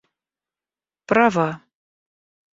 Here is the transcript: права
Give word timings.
права 1.07 1.45